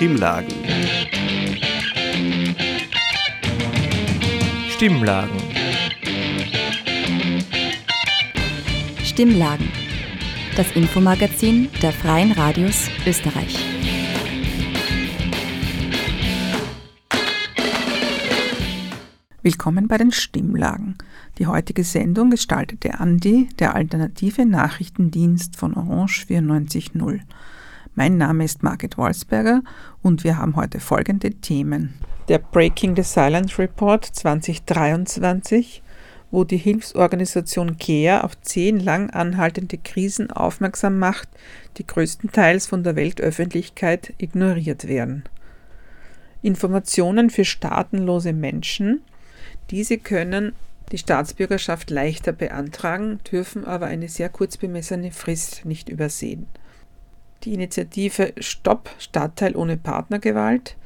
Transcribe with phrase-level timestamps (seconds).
[0.00, 0.54] Stimmlagen.
[4.70, 5.36] Stimmlagen.
[9.04, 9.68] Stimmlagen.
[10.56, 13.58] Das Infomagazin der Freien Radios Österreich.
[19.42, 20.96] Willkommen bei den Stimmlagen.
[21.36, 27.20] Die heutige Sendung gestaltete Andi, der alternative Nachrichtendienst von Orange 94.0.
[27.96, 29.62] Mein Name ist Margit Wolfsberger
[30.00, 31.94] und wir haben heute folgende Themen.
[32.28, 35.82] Der Breaking the Silence Report 2023,
[36.30, 41.28] wo die Hilfsorganisation CARE auf zehn lang anhaltende Krisen aufmerksam macht,
[41.78, 45.24] die größtenteils von der Weltöffentlichkeit ignoriert werden.
[46.42, 49.02] Informationen für staatenlose Menschen.
[49.70, 50.52] Diese können
[50.92, 56.46] die Staatsbürgerschaft leichter beantragen, dürfen aber eine sehr kurz bemessene Frist nicht übersehen
[57.44, 60.76] die Initiative Stopp Stadtteil ohne Partnergewalt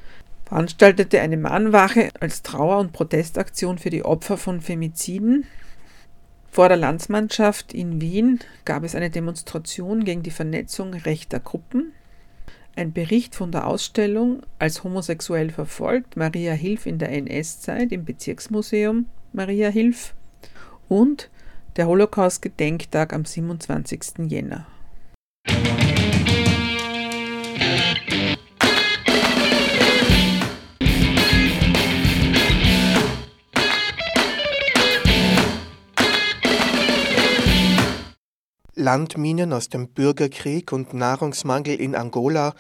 [0.45, 5.47] veranstaltete eine Mahnwache als Trauer- und Protestaktion für die Opfer von Femiziden.
[6.51, 11.93] Vor der Landsmannschaft in Wien gab es eine Demonstration gegen die Vernetzung rechter Gruppen.
[12.77, 19.07] Ein Bericht von der Ausstellung als homosexuell verfolgt Maria Hilf in der NS-Zeit im Bezirksmuseum
[19.33, 20.15] Maria Hilf
[20.89, 21.31] und
[21.77, 24.31] der Holocaust-Gedenktag am 27.
[24.31, 24.67] Jänner.
[38.75, 42.55] Landminen aus dem Bürgerkrieg und Nahrungsmangel in Angola,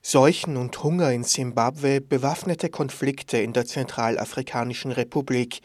[0.00, 5.60] Seuchen und Hunger in Simbabwe, bewaffnete Konflikte in der Zentralafrikanischen Republik.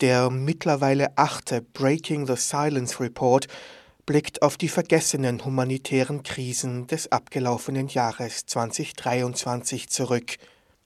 [0.00, 3.48] Der mittlerweile achte Breaking the Silence Report
[4.04, 10.36] blickt auf die vergessenen humanitären Krisen des abgelaufenen Jahres 2023 zurück.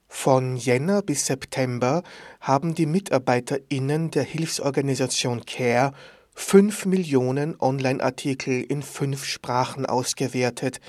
[0.07, 2.03] Von Jänner bis September
[2.39, 5.93] haben die MitarbeiterInnen der Hilfsorganisation CARE
[6.33, 10.79] fünf Millionen Online-Artikel in fünf Sprachen ausgewertet.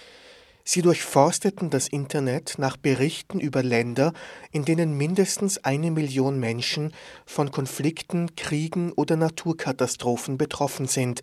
[0.64, 4.12] Sie durchforsteten das Internet nach Berichten über Länder,
[4.52, 6.92] in denen mindestens eine Million Menschen
[7.26, 11.22] von Konflikten, Kriegen oder Naturkatastrophen betroffen sind.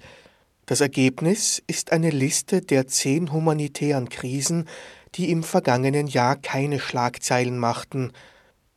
[0.65, 4.67] Das Ergebnis ist eine Liste der zehn humanitären Krisen,
[5.15, 8.11] die im vergangenen Jahr keine Schlagzeilen machten.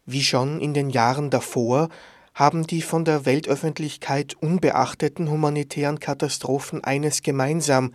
[0.07, 1.89] Wie schon in den Jahren davor
[2.35, 7.93] haben die von der Weltöffentlichkeit unbeachteten humanitären Katastrophen eines gemeinsam,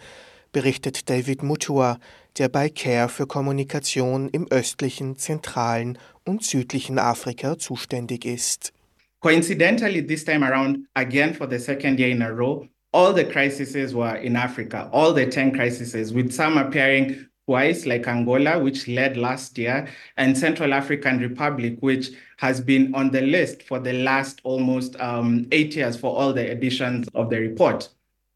[0.52, 2.00] berichtet David Mutua,
[2.38, 8.74] der bei CARE für Kommunikation im östlichen, zentralen und südlichen Afrika zuständig ist.
[9.20, 13.94] Coincidentally, this time around, again for the second year in a row, all the crises
[13.94, 19.16] were in Africa, all the 10 crises, with some appearing twice, like Angola, which led
[19.16, 19.88] last year,
[20.18, 25.48] and Central African Republic, which has been on the list for the last almost um,
[25.54, 27.90] eight years for all the editions of the report.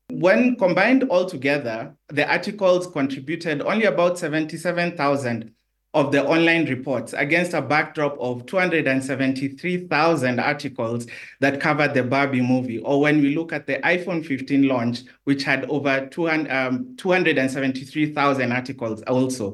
[0.09, 5.53] When combined all together, the articles contributed only about 77,000
[5.93, 11.05] of the online reports against a backdrop of 273,000 articles
[11.41, 12.79] that covered the Barbie movie.
[12.79, 18.51] Or when we look at the iPhone 15 launch, which had over 200, um, 273,000
[18.51, 19.53] articles also.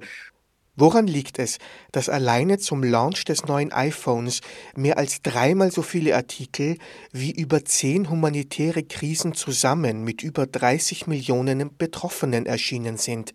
[0.79, 1.57] Woran liegt es,
[1.91, 4.41] dass alleine zum Launch des neuen iPhones
[4.75, 6.77] mehr als dreimal so viele Artikel
[7.11, 13.33] wie über zehn humanitäre Krisen zusammen mit über 30 Millionen Betroffenen erschienen sind?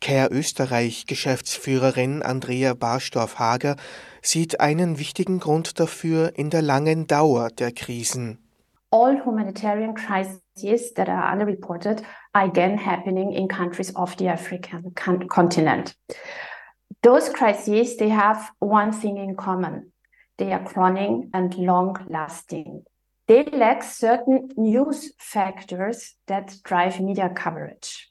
[0.00, 3.76] Care Österreich Geschäftsführerin Andrea Barstorff-Hager
[4.22, 8.38] sieht einen wichtigen Grund dafür in der langen Dauer der Krisen.
[8.90, 12.02] All humanitarian crises that are underreported
[12.32, 15.96] are again happening in countries of the African continent.
[17.02, 19.92] Those crises, they have one thing in common.
[20.38, 22.84] They are chronic and long lasting.
[23.26, 28.08] They lack certain news factors that drive media coverage.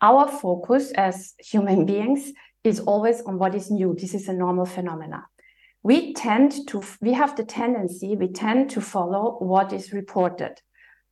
[0.00, 3.96] Our focus as human beings is always on what is new.
[3.98, 5.26] This is a normal phenomena.
[5.82, 10.60] We tend to, we have the tendency, we tend to follow what is reported.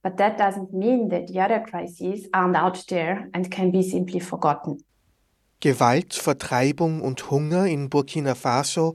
[0.03, 4.21] But that doesn't mean that the other crises aren't out there and can be simply
[4.21, 4.79] forgotten.
[5.61, 8.95] Gewalt, Vertreibung und Hunger in Burkina Faso,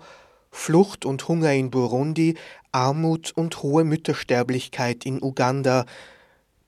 [0.51, 2.35] Flucht und Hunger in Burundi,
[2.71, 5.85] Armut und hohe Müttersterblichkeit in Uganda,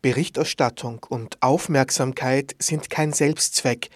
[0.04, 3.90] Berichterstattung und Aufmerksamkeit sind kein Selbstzweck.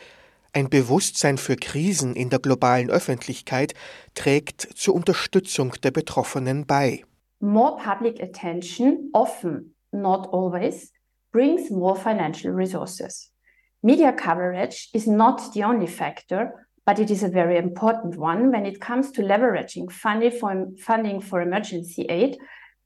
[0.54, 3.74] Ein Bewusstsein für Krisen in der globalen Öffentlichkeit
[4.16, 7.04] trägt zur Unterstützung der Betroffenen bei.
[7.42, 10.94] More public attention, often, not always,
[11.34, 13.34] brings more financial resources.
[13.82, 16.54] Media coverage is not the only factor,
[16.86, 21.20] but it is a very important one when it comes to leveraging funding for, funding
[21.20, 22.38] for emergency aid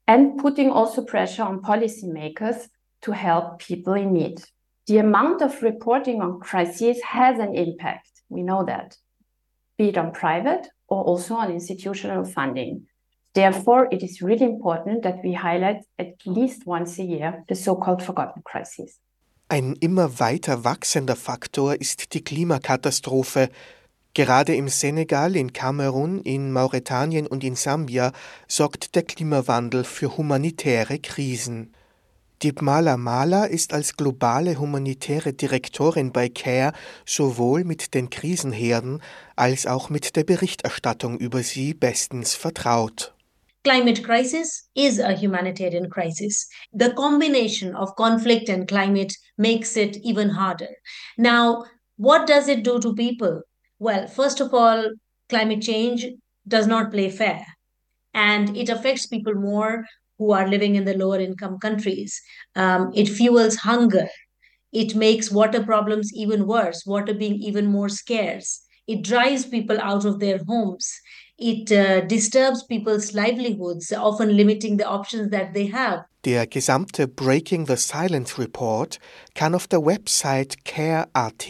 [0.08, 2.68] and putting also pressure on policymakers
[3.02, 4.42] to help people in need.
[4.86, 8.08] The amount of reporting on crises has an impact.
[8.28, 8.96] We know that,
[9.78, 12.86] be it on private or also on institutional funding.
[13.34, 18.02] Therefore, it is really important that we highlight at least once a year the so-called
[18.02, 18.98] forgotten crises.
[19.48, 23.50] Ein immer weiter wachsender Faktor ist die Klimakatastrophe.
[24.14, 28.12] Gerade im Senegal, in Kamerun, in Mauretanien und in Sambia
[28.48, 31.72] sorgt der Klimawandel für humanitäre Krisen.
[32.42, 36.72] Dibmala Mala ist als globale humanitäre Direktorin bei CARE
[37.06, 39.00] sowohl mit den Krisenherden
[39.36, 43.14] als auch mit der Berichterstattung über sie bestens vertraut.
[43.64, 46.48] climate crisis is a humanitarian crisis.
[46.72, 50.70] The combination of conflict and climate makes it even harder.
[51.16, 51.64] Now,
[51.96, 53.42] what does it do to people?
[53.78, 54.90] Well, first of all,
[55.28, 56.06] climate change
[56.46, 57.46] does not play fair
[58.14, 59.84] and it affects people more
[60.18, 62.20] who are living in the lower income countries.
[62.54, 64.08] Um, it fuels hunger.
[64.72, 68.62] It makes water problems even worse, water being even more scarce.
[68.86, 71.00] It drives people out of their homes
[71.42, 76.04] it uh, disturbs people's livelihoods, often limiting the options that they have.
[76.24, 79.00] Der gesamte Breaking the Silence Report
[79.34, 81.48] kann auf der Website care.at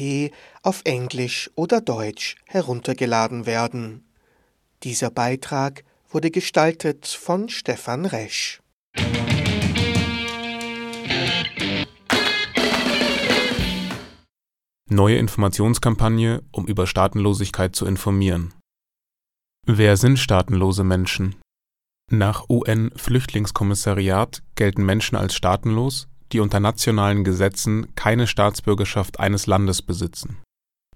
[0.62, 4.04] auf Englisch oder Deutsch heruntergeladen werden.
[4.82, 8.60] Dieser Beitrag wurde gestaltet von Stefan Resch.
[14.88, 18.52] Neue Informationskampagne, um über Staatenlosigkeit zu informieren.
[19.66, 21.36] Wer sind staatenlose Menschen?
[22.10, 30.42] Nach UN-Flüchtlingskommissariat gelten Menschen als staatenlos, die unter nationalen Gesetzen keine Staatsbürgerschaft eines Landes besitzen.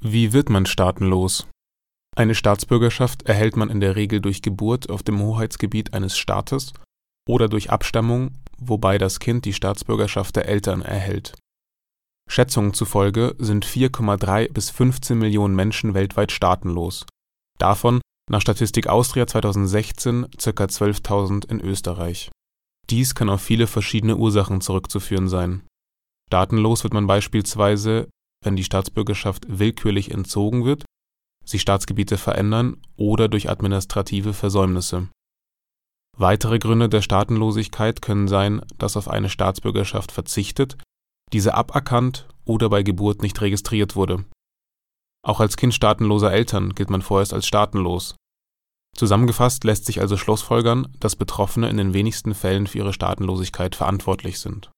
[0.01, 1.47] Wie wird man staatenlos?
[2.17, 6.73] Eine Staatsbürgerschaft erhält man in der Regel durch Geburt auf dem Hoheitsgebiet eines Staates
[7.29, 11.35] oder durch Abstammung, wobei das Kind die Staatsbürgerschaft der Eltern erhält.
[12.29, 17.05] Schätzungen zufolge sind 4,3 bis 15 Millionen Menschen weltweit staatenlos.
[17.59, 20.65] Davon nach Statistik Austria 2016 ca.
[20.65, 22.31] 12.000 in Österreich.
[22.89, 25.63] Dies kann auf viele verschiedene Ursachen zurückzuführen sein.
[26.29, 28.09] Staatenlos wird man beispielsweise,
[28.43, 30.85] wenn die Staatsbürgerschaft willkürlich entzogen wird,
[31.47, 35.09] sich Staatsgebiete verändern oder durch administrative Versäumnisse.
[36.19, 40.77] Weitere Gründe der Staatenlosigkeit können sein, dass auf eine Staatsbürgerschaft verzichtet,
[41.33, 44.25] diese aberkannt oder bei Geburt nicht registriert wurde
[45.27, 48.15] auch als Kind staatenloser Eltern gilt man vorerst als staatenlos.
[48.97, 54.39] Zusammengefasst lässt sich also schlussfolgern, dass Betroffene in den wenigsten Fällen für ihre Staatenlosigkeit verantwortlich
[54.39, 54.71] sind.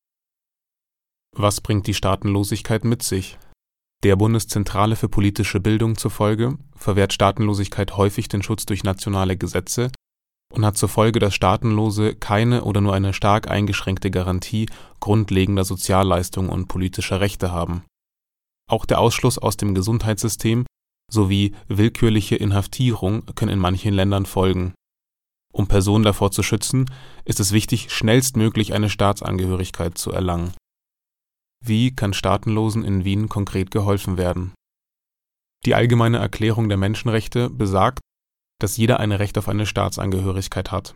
[1.36, 3.38] Was bringt die Staatenlosigkeit mit sich?
[4.04, 9.90] Der Bundeszentrale für politische Bildung zufolge verwehrt Staatenlosigkeit häufig den Schutz durch nationale Gesetze
[10.54, 14.66] und hat zur Folge, dass Staatenlose keine oder nur eine stark eingeschränkte Garantie
[15.00, 17.82] grundlegender Sozialleistungen und politischer Rechte haben
[18.68, 20.66] auch der Ausschluss aus dem Gesundheitssystem
[21.10, 24.74] sowie willkürliche Inhaftierung können in manchen Ländern folgen.
[25.52, 26.90] Um Personen davor zu schützen,
[27.24, 30.52] ist es wichtig, schnellstmöglich eine Staatsangehörigkeit zu erlangen.
[31.64, 34.54] Wie kann Staatenlosen in Wien konkret geholfen werden?
[35.66, 38.00] Die Allgemeine Erklärung der Menschenrechte besagt,
[38.60, 40.94] dass jeder ein Recht auf eine Staatsangehörigkeit hat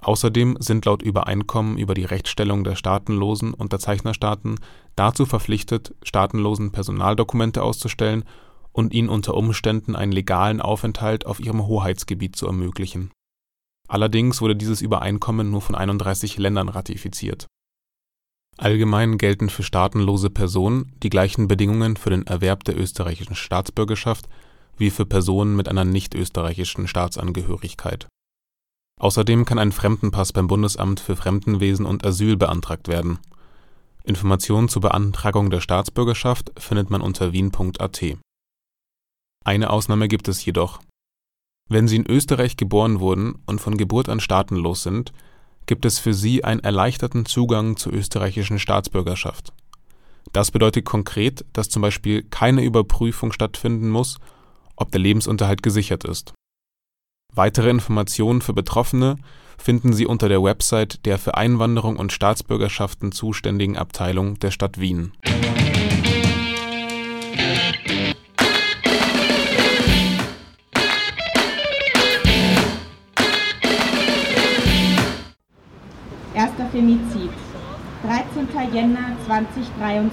[0.00, 4.56] Außerdem sind laut Übereinkommen über die Rechtsstellung der staatenlosen Unterzeichnerstaaten
[4.94, 8.24] dazu verpflichtet, Staatenlosen Personaldokumente auszustellen
[8.72, 13.10] und ihnen unter Umständen einen legalen Aufenthalt auf ihrem Hoheitsgebiet zu ermöglichen.
[13.88, 17.46] Allerdings wurde dieses Übereinkommen nur von 31 Ländern ratifiziert.
[18.58, 24.28] Allgemein gelten für staatenlose Personen die gleichen Bedingungen für den Erwerb der österreichischen Staatsbürgerschaft
[24.76, 28.06] wie für Personen mit einer nicht-österreichischen Staatsangehörigkeit
[28.98, 33.18] Außerdem kann ein Fremdenpass beim Bundesamt für Fremdenwesen und Asyl beantragt werden.
[34.02, 38.04] Informationen zur Beantragung der Staatsbürgerschaft findet man unter wien.at.
[39.44, 40.80] Eine Ausnahme gibt es jedoch.
[41.70, 45.12] Wenn Sie in Österreich geboren wurden und von Geburt an staatenlos sind,
[45.68, 49.52] gibt es für Sie einen erleichterten Zugang zur österreichischen Staatsbürgerschaft.
[50.32, 54.18] Das bedeutet konkret, dass zum Beispiel keine Überprüfung stattfinden muss,
[54.74, 56.34] ob der Lebensunterhalt gesichert ist
[57.34, 59.16] Weitere Informationen für Betroffene
[59.58, 65.12] finden Sie unter der Website der für Einwanderung und Staatsbürgerschaften zuständigen Abteilung der Stadt Wien.
[76.78, 77.30] Femizid,
[78.04, 78.72] 13.
[78.72, 80.12] Jänner 2023.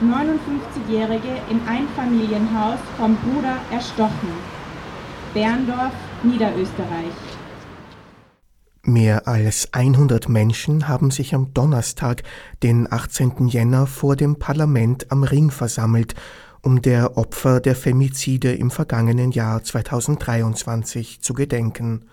[0.00, 4.30] 59-Jährige im Einfamilienhaus vom Bruder erstochen.
[5.34, 5.90] Berndorf,
[6.22, 7.10] Niederösterreich.
[8.84, 12.22] Mehr als 100 Menschen haben sich am Donnerstag,
[12.62, 13.48] den 18.
[13.48, 16.14] Jänner, vor dem Parlament am Ring versammelt,
[16.62, 22.04] um der Opfer der Femizide im vergangenen Jahr 2023 zu gedenken.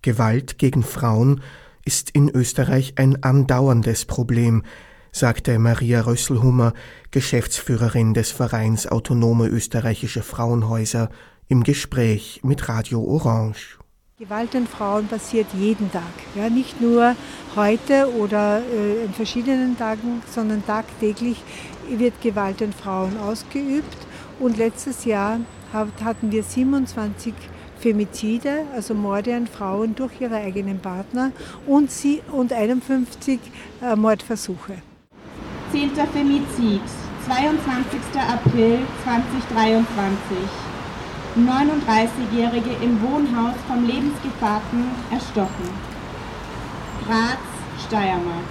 [0.00, 1.42] Gewalt gegen Frauen
[1.86, 4.64] ist in Österreich ein andauerndes Problem,
[5.12, 6.74] sagte Maria Rösselhummer,
[7.12, 11.08] Geschäftsführerin des Vereins Autonome Österreichische Frauenhäuser,
[11.48, 13.78] im Gespräch mit Radio Orange.
[14.18, 16.02] Gewalt an Frauen passiert jeden Tag.
[16.34, 17.14] Ja, nicht nur
[17.54, 21.40] heute oder äh, in verschiedenen Tagen, sondern tagtäglich
[21.88, 23.96] wird Gewalt an Frauen ausgeübt.
[24.40, 25.38] Und letztes Jahr
[25.72, 27.32] hatten wir 27
[27.86, 31.30] Femizide, also Morde an Frauen durch ihre eigenen Partner
[31.68, 33.38] und, sie, und 51
[33.80, 34.82] äh, Mordversuche.
[35.70, 35.90] 10.
[36.12, 36.80] Femizid,
[37.26, 38.00] 22.
[38.16, 40.36] April 2023.
[41.36, 45.68] 39-Jährige im Wohnhaus vom Lebensgefährten erstochen.
[47.06, 48.42] Graz, Steiermark.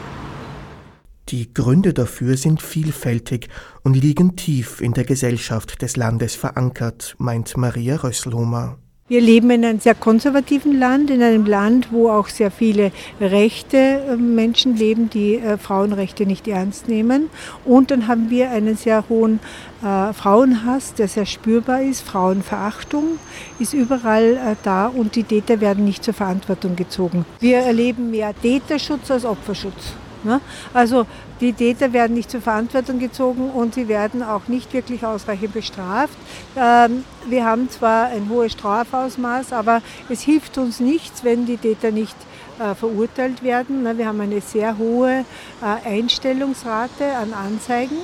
[1.28, 3.50] Die Gründe dafür sind vielfältig
[3.84, 8.78] und liegen tief in der Gesellschaft des Landes verankert, meint Maria Rösselhumer.
[9.08, 13.78] Wir leben in einem sehr konservativen Land, in einem Land, wo auch sehr viele rechte
[13.78, 17.30] äh, Menschen leben, die äh, Frauenrechte nicht ernst nehmen.
[17.66, 19.40] Und dann haben wir einen sehr hohen
[19.84, 22.02] äh, Frauenhass, der sehr spürbar ist.
[22.02, 23.20] Frauenverachtung
[23.60, 27.28] ist überall äh, da und die Täter werden nicht zur Verantwortung gezogen.
[27.40, 29.94] Wir erleben mehr Täterschutz als Opferschutz.
[30.26, 30.42] Ne?
[30.74, 31.06] Also
[31.40, 36.18] die Täter werden nicht zur Verantwortung gezogen und sie werden auch nicht wirklich ausreichend bestraft.
[36.58, 41.92] Ähm, wir haben zwar ein hohes Strafausmaß, aber es hilft uns nichts, wenn die Täter
[41.92, 42.16] nicht
[42.60, 43.84] äh, verurteilt werden.
[43.84, 43.98] Ne?
[43.98, 45.24] Wir haben eine sehr hohe
[45.62, 47.98] äh, Einstellungsrate an Anzeigen.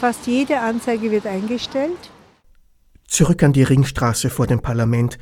[0.00, 2.10] Fast jede Anzeige wird eingestellt.
[3.06, 5.18] Zurück an die Ringstraße vor dem Parlament.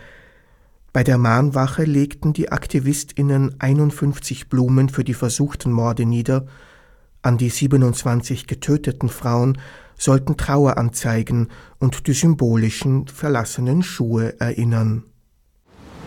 [0.94, 6.46] Bei der Mahnwache legten die AktivistInnen 51 Blumen für die versuchten Morde nieder.
[7.20, 9.58] An die 27 getöteten Frauen
[9.98, 11.48] sollten Traueranzeigen
[11.80, 15.02] und die symbolischen verlassenen Schuhe erinnern.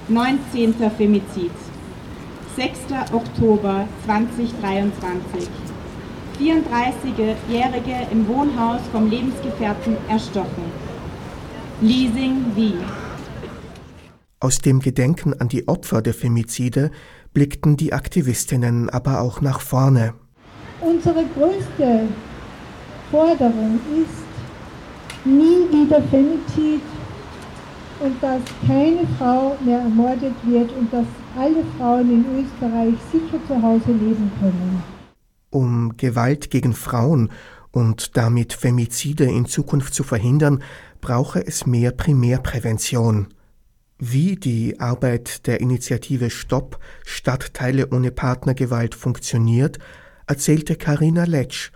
[0.07, 0.75] 19.
[0.97, 1.51] Femizid.
[2.55, 2.79] 6.
[3.11, 5.49] Oktober 2023.
[6.39, 10.71] 34-Jährige im Wohnhaus vom Lebensgefährten erstochen.
[11.81, 13.06] Leasing Wien.
[14.39, 16.91] Aus dem Gedenken an die Opfer der Femizide
[17.33, 20.13] blickten die Aktivistinnen aber auch nach vorne.
[20.79, 22.07] Unsere größte
[23.09, 26.81] Forderung ist nie wieder Femizid
[27.99, 33.59] und dass keine Frau mehr ermordet wird und dass alle Frauen in Österreich sicher zu
[33.59, 34.83] Hause leben können.
[35.49, 37.31] Um Gewalt gegen Frauen
[37.71, 40.61] und damit Femizide in Zukunft zu verhindern,
[41.01, 43.29] brauche es mehr Primärprävention.
[43.99, 49.79] Wie die Arbeit der Initiative Stopp Stadtteile ohne Partnergewalt funktioniert,
[50.27, 51.71] erzählte Karina Letsch.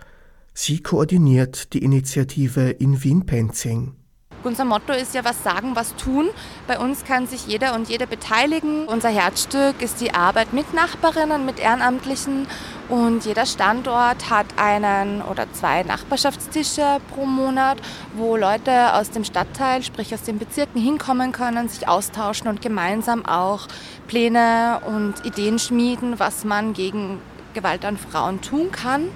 [0.54, 3.96] Sie koordiniert die Initiative in Wien-Penzing.
[4.44, 6.28] Unser Motto ist ja, was sagen, was tun.
[6.66, 8.86] Bei uns kann sich jeder und jede beteiligen.
[8.86, 12.46] Unser Herzstück ist die Arbeit mit Nachbarinnen, mit Ehrenamtlichen.
[12.88, 17.78] Und jeder Standort hat einen oder zwei Nachbarschaftstische pro Monat,
[18.14, 23.24] wo Leute aus dem Stadtteil, sprich aus den Bezirken hinkommen können, sich austauschen und gemeinsam
[23.24, 23.68] auch
[24.08, 27.20] Pläne und Ideen schmieden, was man gegen
[27.54, 29.08] Gewalt an Frauen tun kann.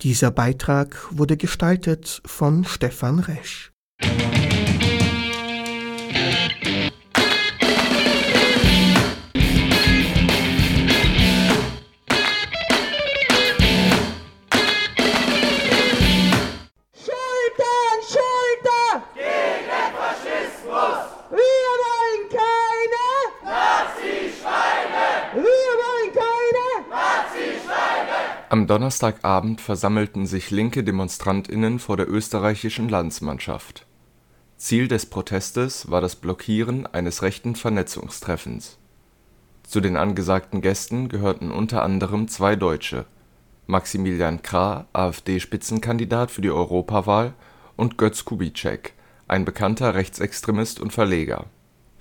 [0.00, 3.71] Dieser Beitrag wurde gestaltet von Stefan Resch.
[28.52, 33.86] Am Donnerstagabend versammelten sich linke Demonstrantinnen vor der österreichischen Landsmannschaft.
[34.58, 38.76] Ziel des Protestes war das Blockieren eines rechten Vernetzungstreffens.
[39.62, 43.06] Zu den angesagten Gästen gehörten unter anderem zwei Deutsche:
[43.68, 47.32] Maximilian Krah (AfD-Spitzenkandidat für die Europawahl)
[47.76, 48.92] und Götz Kubitschek,
[49.28, 51.46] ein bekannter Rechtsextremist und Verleger.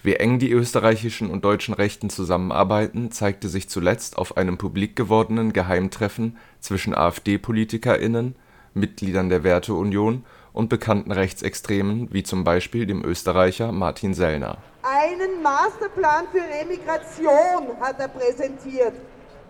[0.03, 5.53] Wie eng die österreichischen und deutschen Rechten zusammenarbeiten, zeigte sich zuletzt auf einem publik gewordenen
[5.53, 8.35] Geheimtreffen zwischen AfD-PolitikerInnen,
[8.73, 14.57] Mitgliedern der Werteunion und bekannten Rechtsextremen wie zum Beispiel dem Österreicher Martin Sellner.
[14.81, 18.93] Einen Masterplan für Remigration hat er präsentiert,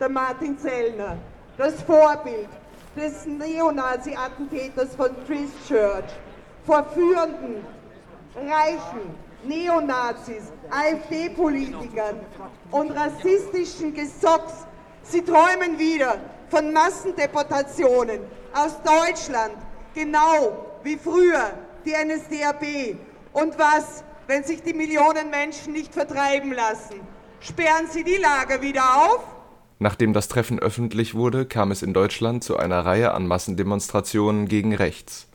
[0.01, 1.17] der Martin Sellner.
[1.57, 2.49] Das Vorbild
[2.97, 6.11] des Neonazi-Attentäters von Christchurch
[6.65, 7.63] vor führenden,
[8.35, 12.17] reichen Neonazis, AfD-Politikern
[12.71, 14.53] und rassistischen Gesocks.
[15.03, 16.17] Sie träumen wieder
[16.49, 18.19] von Massendeportationen
[18.53, 19.55] aus Deutschland,
[19.93, 21.51] genau wie früher
[21.85, 22.97] die NSDAP.
[23.33, 26.99] Und was, wenn sich die Millionen Menschen nicht vertreiben lassen?
[27.39, 29.23] Sperren Sie die Lager wieder auf?
[29.79, 34.75] Nachdem das Treffen öffentlich wurde, kam es in Deutschland zu einer Reihe an Massendemonstrationen gegen
[34.75, 35.27] rechts.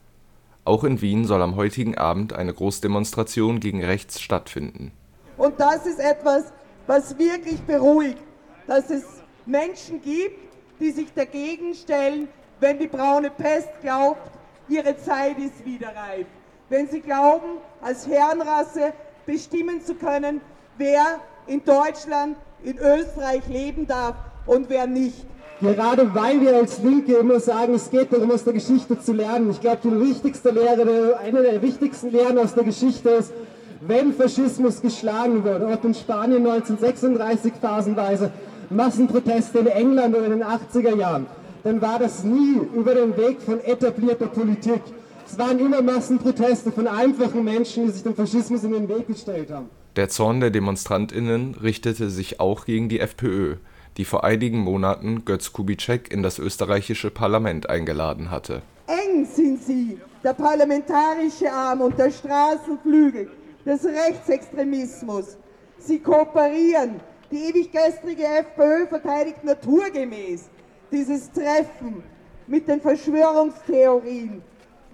[0.66, 4.90] Auch in Wien soll am heutigen Abend eine Großdemonstration gegen rechts stattfinden.
[5.36, 6.52] Und das ist etwas,
[6.88, 8.18] was wirklich beruhigt,
[8.66, 9.04] dass es
[9.46, 10.40] Menschen gibt,
[10.80, 12.26] die sich dagegen stellen,
[12.58, 14.28] wenn die braune Pest glaubt,
[14.68, 16.26] ihre Zeit ist wieder reif.
[16.68, 18.92] Wenn sie glauben, als Herrenrasse
[19.24, 20.40] bestimmen zu können,
[20.78, 25.26] wer in Deutschland, in Österreich leben darf und wer nicht.
[25.62, 29.50] Gerade weil wir als Linke immer sagen, es geht darum, aus der Geschichte zu lernen.
[29.50, 33.32] Ich glaube, die wichtigste Lehre, eine der wichtigsten Lehren aus der Geschichte ist,
[33.80, 38.30] wenn Faschismus geschlagen wurde, ob in Spanien 1936 phasenweise,
[38.68, 41.26] Massenproteste in England oder in den 80er Jahren,
[41.64, 44.82] dann war das nie über den Weg von etablierter Politik.
[45.26, 49.50] Es waren immer Massenproteste von einfachen Menschen, die sich dem Faschismus in den Weg gestellt
[49.50, 49.70] haben.
[49.96, 53.56] Der Zorn der DemonstrantInnen richtete sich auch gegen die FPÖ
[53.96, 58.62] die vor einigen Monaten Götz Kubitschek in das österreichische Parlament eingeladen hatte.
[58.86, 63.30] Eng sind sie, der parlamentarische Arm und der Straßenflügel
[63.64, 65.36] des Rechtsextremismus.
[65.78, 67.00] Sie kooperieren.
[67.30, 70.48] Die ewig gestrige FPÖ verteidigt naturgemäß
[70.92, 72.04] dieses Treffen
[72.46, 74.42] mit den Verschwörungstheorien,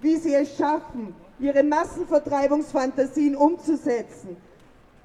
[0.01, 4.35] wie sie es schaffen, ihre Massenvertreibungsfantasien umzusetzen.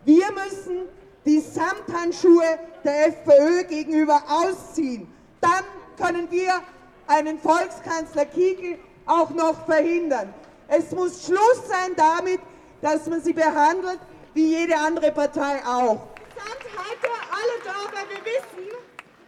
[0.07, 0.89] Wir müssen
[1.25, 5.13] die Samthandschuhe der FPÖ gegenüber ausziehen.
[5.41, 5.65] Dann
[5.97, 6.63] können wir
[7.07, 10.33] einen Volkskanzler Kiegel auch noch verhindern.
[10.69, 12.41] Es muss Schluss sein damit,
[12.83, 13.99] dass man sie behandelt
[14.35, 16.09] wie jede andere Partei auch.
[16.77, 18.69] Heute alle da, weil wir wissen,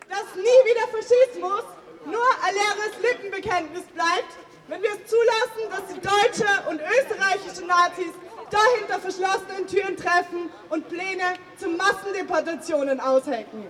[0.08, 1.64] dass nie wieder Faschismus
[2.06, 4.32] nur ein leeres Lippenbekenntnis bleibt,
[4.68, 8.12] wenn wir es zulassen, dass die deutsche und österreichische Nazis
[8.50, 13.66] da hinter verschlossenen Türen treffen und Pläne zu Massendeportationen aushecken.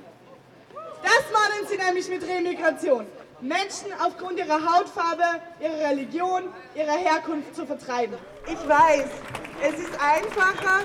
[1.02, 3.06] Das meinen sie nämlich mit Remigration.
[3.40, 5.24] Menschen aufgrund ihrer Hautfarbe,
[5.60, 6.42] ihrer Religion,
[6.74, 8.16] ihrer Herkunft zu vertreiben.
[8.46, 9.08] Ich weiß,
[9.62, 10.84] es ist einfacher,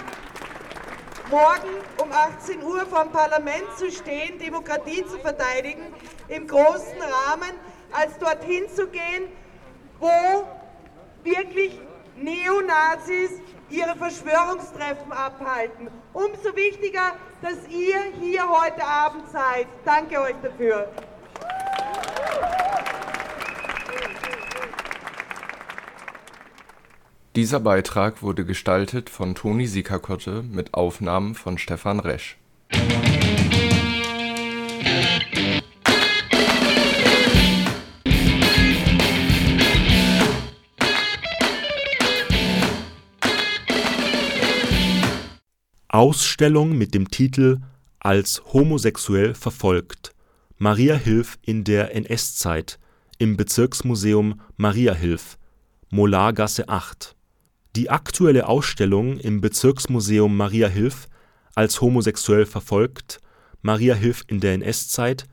[1.29, 1.69] morgen
[2.01, 5.81] um 18 Uhr vor dem Parlament zu stehen, Demokratie zu verteidigen,
[6.29, 7.51] im großen Rahmen,
[7.91, 9.27] als dorthin zu gehen,
[9.99, 10.09] wo
[11.23, 11.79] wirklich
[12.15, 13.31] Neonazis
[13.69, 15.89] ihre Verschwörungstreffen abhalten.
[16.13, 19.67] Umso wichtiger, dass ihr hier heute Abend seid.
[19.83, 20.87] Danke euch dafür.
[27.35, 32.37] Dieser Beitrag wurde gestaltet von Toni Sikakotte mit Aufnahmen von Stefan Resch.
[45.95, 47.59] Ausstellung mit dem Titel
[47.99, 50.11] Als homosexuell verfolgt.
[50.57, 52.79] Maria Hilf in der NS-Zeit
[53.17, 55.37] im Bezirksmuseum Mariahilf,
[55.89, 57.15] Molargasse 8.
[57.77, 61.07] Die aktuelle Ausstellung im Bezirksmuseum Mariahilf
[61.53, 63.21] Als homosexuell verfolgt.
[63.61, 65.27] Mariahilf in der NS-Zeit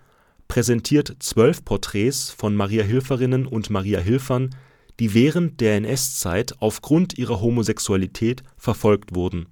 [0.46, 4.54] präsentiert zwölf Porträts von Mariahilferinnen und Mariahilfern,
[5.00, 9.48] die während der NS-Zeit aufgrund ihrer Homosexualität verfolgt wurden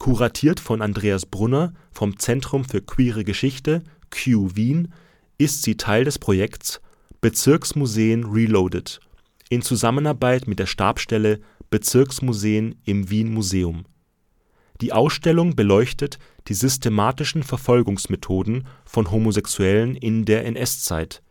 [0.00, 4.94] Kuratiert von Andreas Brunner vom Zentrum für Queere Geschichte Q Wien
[5.36, 6.80] ist sie Teil des Projekts
[7.20, 8.98] Bezirksmuseen Reloaded
[9.50, 13.84] in Zusammenarbeit mit der Stabsstelle Bezirksmuseen im Wien Museum.
[14.80, 21.22] Die Ausstellung beleuchtet die systematischen Verfolgungsmethoden von Homosexuellen in der NS-Zeit.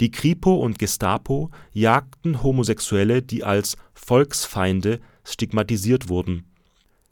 [0.00, 6.44] Die Kripo und Gestapo jagten Homosexuelle, die als Volksfeinde stigmatisiert wurden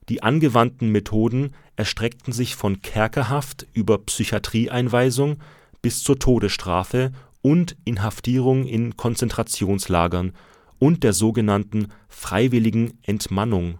[0.09, 5.39] Die angewandten Methoden erstreckten sich von Kerkerhaft über Psychiatrieeinweisung
[5.81, 10.33] bis zur Todesstrafe und Inhaftierung in Konzentrationslagern
[10.79, 13.79] und der sogenannten freiwilligen Entmannung.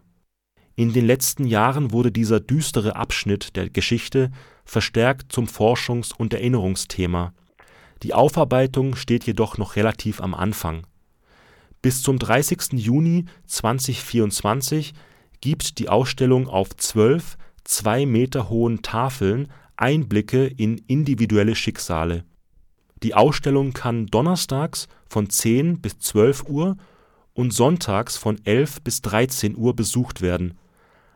[0.75, 4.31] In den letzten Jahren wurde dieser düstere Abschnitt der Geschichte
[4.65, 7.35] verstärkt zum Forschungs und Erinnerungsthema.
[8.03, 10.87] Die Aufarbeitung steht jedoch noch relativ am Anfang.
[11.83, 12.73] Bis zum 30.
[12.73, 14.95] Juni 2024
[15.43, 22.25] gibt die Ausstellung auf zwölf zwei Meter hohen Tafeln Einblicke in individuelle Schicksale.
[23.03, 26.77] Die Ausstellung kann donnerstags von 10 bis 12 Uhr
[27.35, 30.57] und sonntags von 11 bis 13 Uhr besucht werden.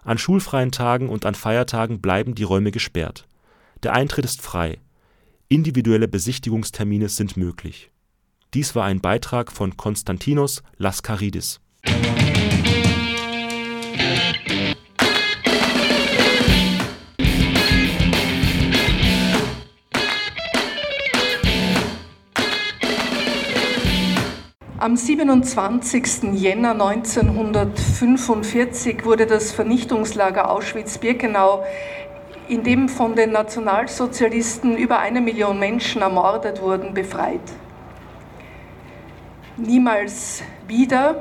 [0.03, 3.27] An schulfreien Tagen und an Feiertagen bleiben die Räume gesperrt.
[3.83, 4.79] Der Eintritt ist frei.
[5.49, 7.93] Individuelle Besichtigungstermine sind möglich.
[8.55, 11.61] Dies war ein Beitrag von Konstantinos Laskaridis.
[24.87, 26.35] Am 27.
[26.35, 31.65] Jänner 1945 wurde das Vernichtungslager Auschwitz-Birkenau,
[32.47, 37.41] in dem von den Nationalsozialisten über eine Million Menschen ermordet wurden, befreit.
[39.57, 41.17] Niemals wieder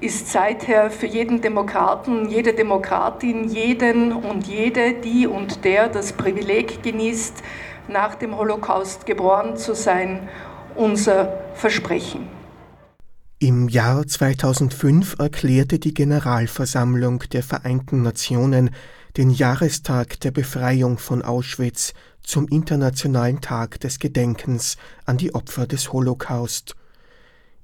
[0.00, 6.84] ist seither für jeden Demokraten, jede Demokratin, jeden und jede, die und der das Privileg
[6.84, 7.42] genießt,
[7.88, 10.28] nach dem Holocaust geboren zu sein
[10.78, 12.28] unser Versprechen.
[13.40, 18.70] Im Jahr 2005 erklärte die Generalversammlung der Vereinten Nationen
[19.16, 25.92] den Jahrestag der Befreiung von Auschwitz zum Internationalen Tag des Gedenkens an die Opfer des
[25.92, 26.74] Holocaust.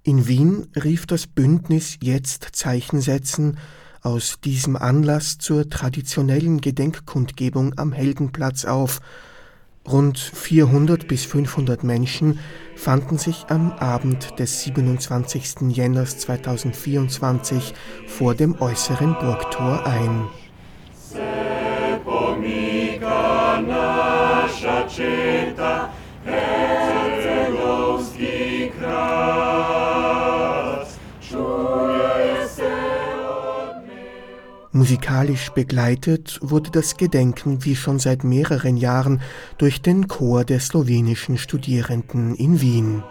[0.03, 3.59] In Wien rief das Bündnis Jetzt Zeichen setzen
[4.03, 9.01] aus diesem Anlass zur traditionellen Gedenkkundgebung am Heldenplatz auf.
[9.87, 12.39] Rund 400 bis 500 Menschen
[12.75, 15.69] fanden sich am Abend des 27.
[15.69, 17.75] Jänner 2024
[18.07, 20.25] vor dem äußeren Burgtor ein.
[34.75, 39.21] Musikalisch begleitet wurde das Gedenken wie schon seit mehreren Jahren
[39.57, 43.05] durch den Chor der slowenischen Studierenden in Wien.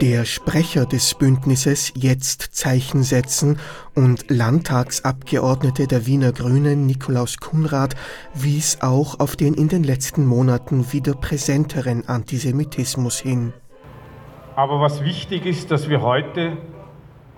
[0.00, 3.58] Der Sprecher des Bündnisses Jetzt Zeichen setzen
[3.94, 7.94] und Landtagsabgeordnete der Wiener Grünen Nikolaus Kunrad
[8.32, 13.52] wies auch auf den in den letzten Monaten wieder präsenteren Antisemitismus hin.
[14.56, 16.56] Aber was wichtig ist, dass wir heute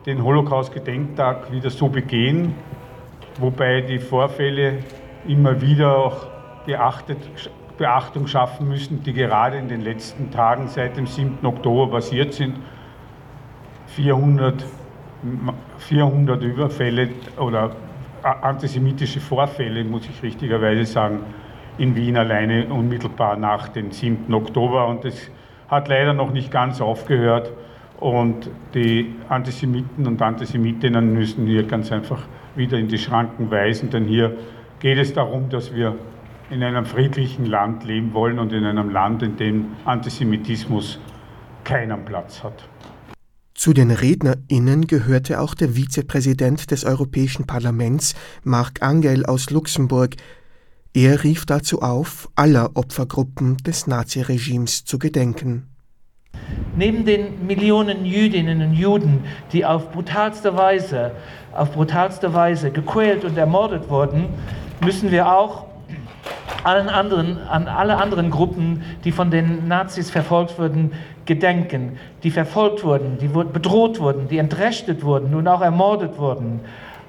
[0.07, 2.55] den Holocaust-Gedenktag wieder so begehen,
[3.41, 4.85] wobei die Vorfälle
[5.27, 6.29] immer wieder auch
[6.65, 7.19] beachtet
[7.83, 11.45] Beachtung schaffen müssen, die gerade in den letzten Tagen seit dem 7.
[11.45, 12.55] Oktober passiert sind.
[13.89, 14.65] 400,
[15.79, 17.73] 400 Überfälle oder
[18.23, 21.25] antisemitische Vorfälle, muss ich richtigerweise sagen,
[21.77, 24.33] in Wien alleine unmittelbar nach dem 7.
[24.33, 24.87] Oktober.
[24.87, 25.29] Und es
[25.67, 27.51] hat leider noch nicht ganz aufgehört.
[27.99, 32.21] Und die Antisemiten und Antisemitinnen müssen hier ganz einfach
[32.55, 34.37] wieder in die Schranken weisen, denn hier
[34.79, 35.97] geht es darum, dass wir
[36.53, 41.01] in einem friedlichen Land leben wollen und in einem Land, in dem Antisemitismus
[41.65, 42.69] keinen Platz hat.
[43.55, 50.17] Zu den RednerInnen gehörte auch der Vizepräsident des Europäischen Parlaments, Marc Angel aus Luxemburg.
[50.93, 55.69] Er rief dazu auf, aller Opfergruppen des Naziregimes zu gedenken.
[56.77, 61.13] Neben den Millionen Jüdinnen und Juden, die auf brutalste Weise,
[61.53, 64.27] auf brutalste Weise gequält und ermordet wurden,
[64.81, 65.72] müssen wir auch
[66.65, 70.93] allen anderen, an alle anderen Gruppen, die von den Nazis verfolgt wurden,
[71.25, 76.61] gedenken, die verfolgt wurden, die bedroht wurden, die entrechtet wurden und auch ermordet wurden.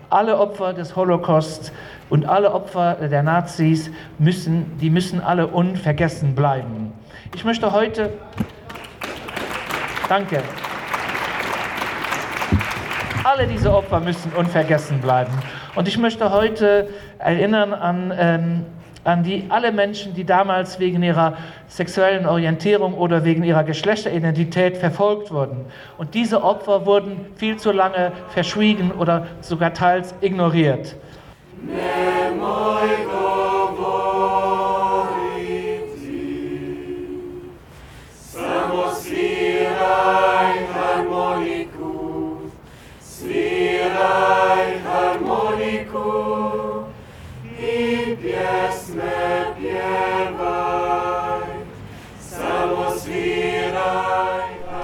[0.10, 1.72] Alle Opfer des Holocaust
[2.10, 6.94] und alle Opfer der Nazis müssen, die müssen alle unvergessen bleiben.
[7.34, 8.12] Ich möchte heute,
[10.08, 10.42] danke,
[13.24, 15.32] alle diese Opfer müssen unvergessen bleiben.
[15.76, 18.66] Und ich möchte heute erinnern an ähm,
[19.04, 21.38] an die alle Menschen, die damals wegen ihrer
[21.68, 25.66] sexuellen Orientierung oder wegen ihrer Geschlechteridentität verfolgt wurden.
[25.98, 30.96] Und diese Opfer wurden viel zu lange verschwiegen oder sogar teils ignoriert.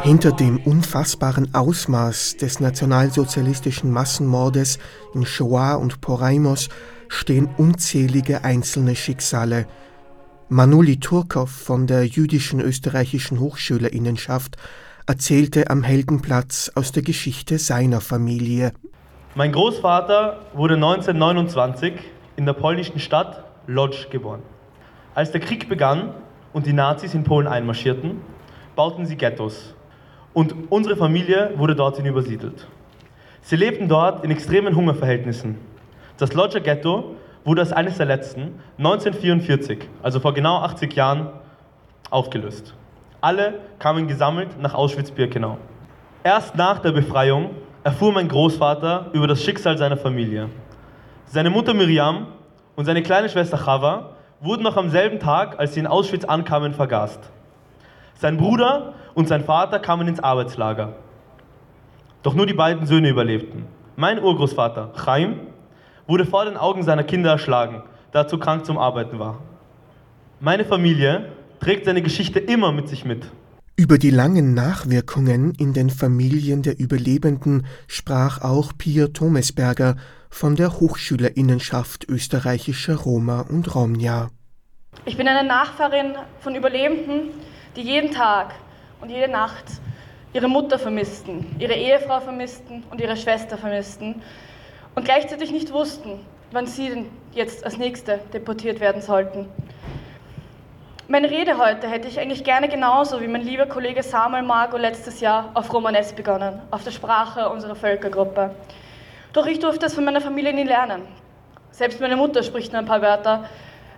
[0.09, 4.79] Hinter dem unfassbaren Ausmaß des nationalsozialistischen Massenmordes
[5.13, 6.69] in Shoah und Poraimos
[7.09, 9.67] stehen unzählige einzelne Schicksale.
[10.47, 14.57] Manuli Turkow von der jüdischen österreichischen Hochschülerinnenschaft
[15.05, 18.71] erzählte am Heldenplatz aus der Geschichte seiner Familie.
[19.35, 21.93] Mein Großvater wurde 1929
[22.35, 24.41] in der polnischen Stadt Lodz geboren.
[25.13, 26.15] Als der Krieg begann
[26.51, 28.21] und die Nazis in Polen einmarschierten,
[28.75, 29.75] bauten sie Ghettos
[30.33, 32.67] und unsere Familie wurde dorthin übersiedelt.
[33.41, 35.57] Sie lebten dort in extremen Hungerverhältnissen.
[36.17, 37.15] Das Lodger Ghetto
[37.45, 41.29] wurde als eines der letzten 1944, also vor genau 80 Jahren,
[42.09, 42.73] aufgelöst.
[43.21, 45.57] Alle kamen gesammelt nach Auschwitz-Birkenau.
[46.23, 47.51] Erst nach der Befreiung
[47.83, 50.49] erfuhr mein Großvater über das Schicksal seiner Familie.
[51.25, 52.27] Seine Mutter Miriam
[52.75, 54.11] und seine kleine Schwester Chava
[54.41, 57.19] wurden noch am selben Tag, als sie in Auschwitz ankamen, vergast.
[58.15, 60.95] Sein Bruder und sein Vater kamen ins Arbeitslager.
[62.23, 63.65] Doch nur die beiden Söhne überlebten.
[63.97, 65.41] Mein Urgroßvater, Chaim,
[66.07, 69.39] wurde vor den Augen seiner Kinder erschlagen, da er zu krank zum Arbeiten war.
[70.39, 73.29] Meine Familie trägt seine Geschichte immer mit sich mit.
[73.75, 79.97] Über die langen Nachwirkungen in den Familien der Überlebenden sprach auch Pia Thomesberger
[80.29, 84.29] von der Hochschülerinnenschaft österreichischer Roma und Romja.
[85.03, 87.31] Ich bin eine Nachfahrin von Überlebenden,
[87.75, 88.53] die jeden Tag
[89.01, 89.65] und jede Nacht
[90.33, 94.21] ihre Mutter vermissten, ihre Ehefrau vermissten und ihre Schwester vermissten
[94.95, 96.19] und gleichzeitig nicht wussten,
[96.51, 99.47] wann sie denn jetzt als Nächste deportiert werden sollten.
[101.07, 105.19] Meine Rede heute hätte ich eigentlich gerne genauso wie mein lieber Kollege Samuel Margo letztes
[105.21, 108.51] Jahr auf Romanes begonnen, auf der Sprache unserer Völkergruppe.
[109.33, 111.01] Doch ich durfte es von meiner Familie nie lernen.
[111.71, 113.45] Selbst meine Mutter spricht nur ein paar Wörter.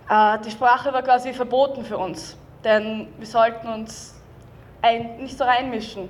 [0.08, 4.21] Äh, die Sprache war quasi verboten für uns, denn wir sollten uns
[4.82, 6.08] ein, nicht so reinmischen.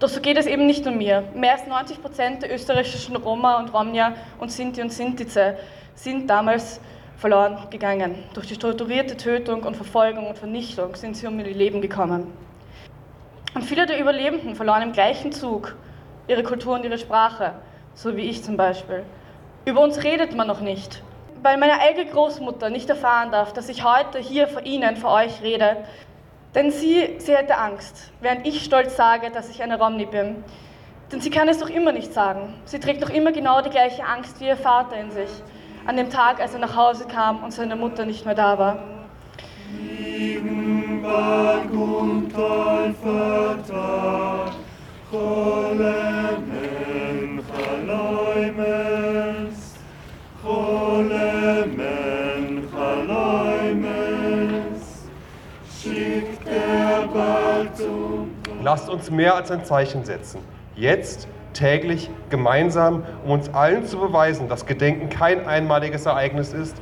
[0.00, 1.24] Doch so geht es eben nicht nur mir.
[1.34, 5.56] Mehr als 90 Prozent der österreichischen Roma und Romja und Sinti und Sintize
[5.94, 6.80] sind damals
[7.16, 8.16] verloren gegangen.
[8.34, 12.32] Durch die strukturierte Tötung und Verfolgung und Vernichtung sind sie um ihr Leben gekommen.
[13.54, 15.76] Und viele der Überlebenden verloren im gleichen Zug
[16.26, 17.52] ihre Kultur und ihre Sprache,
[17.94, 19.04] so wie ich zum Beispiel.
[19.64, 21.02] Über uns redet man noch nicht.
[21.42, 25.40] Weil meine eigene Großmutter nicht erfahren darf, dass ich heute hier vor Ihnen, vor euch
[25.42, 25.76] rede,
[26.54, 30.44] denn sie, sie hätte Angst, während ich stolz sage, dass ich eine Romney bin.
[31.10, 32.54] Denn sie kann es doch immer nicht sagen.
[32.64, 35.30] Sie trägt doch immer genau die gleiche Angst wie ihr Vater in sich.
[35.86, 38.78] An dem Tag, als er nach Hause kam und seine Mutter nicht mehr da war.
[58.64, 60.40] Lasst uns mehr als ein Zeichen setzen.
[60.74, 66.74] Jetzt, täglich, gemeinsam, um uns allen zu beweisen, dass Gedenken kein einmaliges Ereignis ist,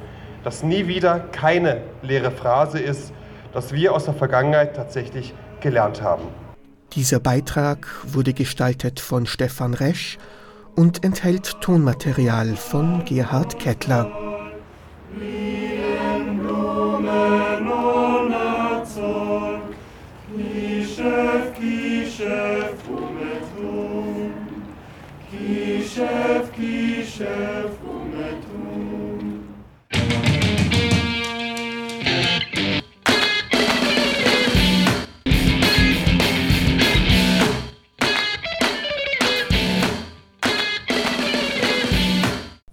[0.44, 3.12] dass nie wieder keine leere Phrase ist,
[3.52, 6.22] dass wir aus der Vergangenheit tatsächlich gelernt haben.
[6.92, 10.18] Dieser Beitrag wurde gestaltet von Stefan Resch
[10.76, 14.21] und enthält Tonmaterial von Gerhard Kettler.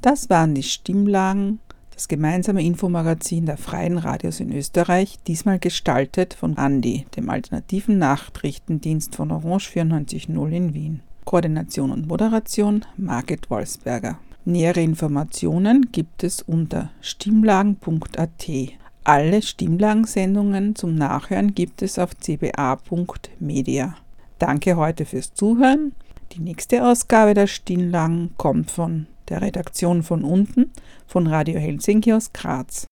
[0.09, 1.59] Das waren die Stimmlagen,
[1.93, 9.15] das gemeinsame Infomagazin der Freien Radios in Österreich, diesmal gestaltet von Andi, dem alternativen Nachrichtendienst
[9.15, 10.99] von Orange 94.0 in Wien.
[11.25, 14.17] Koordination und Moderation Margit Wolfsberger.
[14.45, 18.47] Nähere Informationen gibt es unter stimmlagen.at.
[19.03, 23.95] Alle Stimmlagensendungen zum Nachhören gibt es auf cba.media.
[24.39, 25.93] Danke heute fürs Zuhören.
[26.31, 30.71] Die nächste Ausgabe der Stimmlagen kommt von der Redaktion von unten
[31.05, 32.87] von Radio Helsinki aus Graz.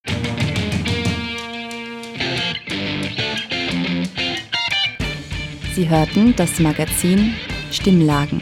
[5.75, 7.35] Sie hörten das Magazin
[7.71, 8.41] Stimmlagen